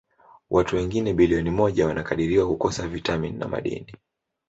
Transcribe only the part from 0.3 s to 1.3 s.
Watu wengine